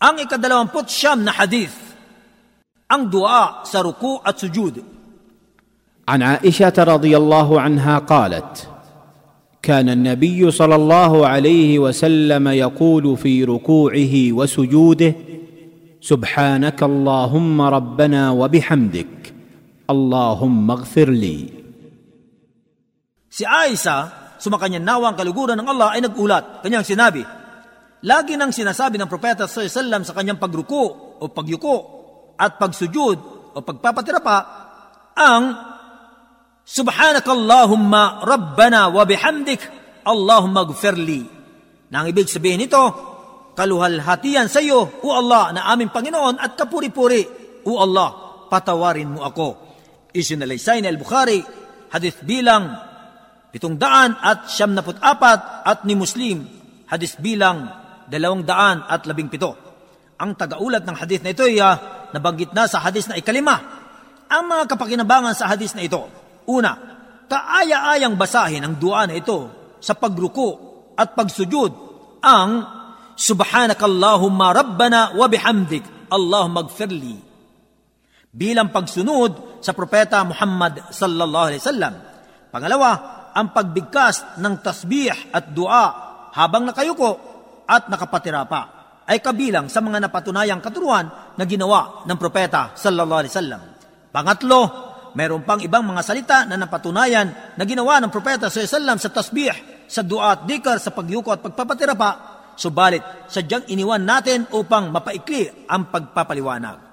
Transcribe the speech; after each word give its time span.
Ang 0.00 0.16
ikadalawampot 0.24 0.88
siyam 0.88 1.20
na 1.20 1.32
hadith, 1.36 1.76
ang 2.88 3.12
dua 3.12 3.68
sa 3.68 3.84
ruku 3.84 4.16
at 4.24 4.40
sujud. 4.40 4.80
عن 6.08 6.22
عائشة 6.22 6.74
رضي 6.74 7.12
الله 7.16 7.60
عنها 7.60 7.98
قالت: 8.08 8.68
كان 9.62 9.88
النبي 9.88 10.50
صلى 10.50 10.74
الله 10.74 11.12
عليه 11.26 11.78
وسلم 11.78 12.48
يقول 12.48 13.16
في 13.16 13.44
ركوعه 13.44 14.14
وسجوده: 14.32 15.14
سبحانك 16.00 16.82
اللهم 16.82 17.60
ربنا 17.60 18.30
وبحمدك، 18.30 19.34
اللهم 19.90 20.70
اغفر 20.70 21.08
لي. 21.10 21.38
سي 23.30 23.46
عائشة 23.46 24.08
سمكن 24.40 24.72
ينوى 24.72 25.08
ان 25.08 25.68
الله 25.68 25.92
اينك 25.92 26.16
أولاد، 26.16 26.44
كان 26.64 26.72
ينسي 26.72 26.96
نبي، 26.96 27.24
Lagi 28.00 28.32
nang 28.40 28.48
sinasabi 28.48 28.96
ng 28.96 29.10
Propeta 29.10 29.44
sallallahu 29.44 30.08
sa 30.08 30.16
kanyang 30.16 30.40
pagruko 30.40 31.16
o 31.20 31.24
pagyuko 31.28 31.76
at 32.40 32.56
pagsujud 32.56 33.18
o 33.52 33.58
pagpapatirapa 33.60 34.36
ang 35.20 35.44
Subhanakallahumma 36.70 38.22
Rabbana 38.22 38.94
wa 38.94 39.02
bihamdik 39.02 39.58
Allahumma 40.06 40.62
gfirli. 40.70 41.26
Na 41.90 42.06
ang 42.06 42.06
ibig 42.06 42.30
sabihin 42.30 42.62
nito, 42.62 42.78
kaluhalhatian 43.58 44.46
sa 44.46 44.62
iyo, 44.62 45.02
O 45.02 45.10
Allah, 45.10 45.50
na 45.50 45.66
aming 45.74 45.90
Panginoon 45.90 46.38
at 46.38 46.54
kapuri-puri. 46.54 47.26
O 47.66 47.82
Allah, 47.82 48.46
patawarin 48.46 49.18
mo 49.18 49.26
ako. 49.26 49.48
Isinalaysay 50.14 50.78
ni 50.78 50.86
Al-Bukhari, 50.86 51.42
hadith 51.90 52.22
bilang 52.22 52.70
pitong 53.50 53.74
daan 53.74 54.14
at 54.22 54.46
siyam 54.46 54.70
naput 54.70 54.94
apat 55.02 55.66
at 55.66 55.82
ni 55.82 55.98
Muslim, 55.98 56.46
hadith 56.86 57.18
bilang 57.18 57.79
dalawang 58.10 58.42
daan 58.42 58.82
at 58.84 59.06
labing 59.06 59.30
pito. 59.30 59.54
Ang 60.20 60.34
tagaulat 60.36 60.82
ng 60.84 60.96
hadith 60.98 61.22
na 61.22 61.32
ito 61.32 61.46
ay 61.46 61.62
uh, 61.62 61.74
nabanggit 62.12 62.50
na 62.52 62.66
sa 62.66 62.82
hadith 62.82 63.08
na 63.08 63.16
ikalima. 63.16 63.56
Ang 64.26 64.44
mga 64.50 64.64
kapakinabangan 64.74 65.32
sa 65.32 65.48
hadith 65.48 65.78
na 65.78 65.86
ito, 65.86 66.02
una, 66.50 66.76
kaaya-ayang 67.30 68.18
basahin 68.18 68.66
ang 68.66 68.74
dua 68.76 69.06
na 69.06 69.14
ito 69.14 69.48
sa 69.78 69.94
pagruko 69.94 70.58
at 70.98 71.14
pagsujud 71.14 71.72
ang 72.20 72.78
Subhanakallahumma 73.20 74.46
Rabbana 74.56 75.12
wa 75.12 75.28
bihamdik 75.28 76.08
Allahumma 76.08 76.64
gfirli 76.64 77.30
bilang 78.30 78.70
pagsunod 78.70 79.60
sa 79.60 79.74
propeta 79.74 80.22
Muhammad 80.22 80.88
sallallahu 80.88 81.46
alaihi 81.50 81.62
wasallam. 81.62 81.94
Pangalawa, 82.48 82.90
ang 83.34 83.54
pagbigkas 83.54 84.40
ng 84.42 84.54
tasbih 84.62 85.34
at 85.34 85.50
dua 85.54 85.82
habang 86.34 86.66
nakayuko 86.66 87.29
at 87.70 87.86
nakapatira 87.86 88.42
pa 88.50 88.80
ay 89.06 89.22
kabilang 89.22 89.70
sa 89.70 89.78
mga 89.78 90.10
napatunayang 90.10 90.58
katuruan 90.58 91.34
na 91.38 91.44
ginawa 91.46 92.02
ng 92.06 92.18
propeta 92.18 92.74
sallallahu 92.74 93.20
alaihi 93.22 93.34
wasallam. 93.34 93.62
Pangatlo, 94.10 94.60
mayroon 95.14 95.46
pang 95.46 95.62
ibang 95.62 95.86
mga 95.86 96.02
salita 96.02 96.38
na 96.46 96.58
napatunayan 96.58 97.54
na 97.54 97.62
ginawa 97.62 98.02
ng 98.02 98.10
propeta 98.10 98.50
sallallahu 98.50 98.66
alaihi 98.66 98.74
wasallam 98.74 98.98
sa 98.98 99.10
tasbih, 99.14 99.54
sa 99.86 100.02
dua 100.02 100.34
at 100.34 100.40
dikar, 100.46 100.82
sa 100.82 100.90
pagyuko 100.90 101.30
at 101.30 101.42
pagpapatira 101.42 101.94
pa, 101.94 102.10
subalit 102.58 103.30
sadyang 103.30 103.70
iniwan 103.70 104.02
natin 104.02 104.50
upang 104.50 104.90
mapaikli 104.90 105.66
ang 105.70 105.90
pagpapaliwanag. 105.90 106.89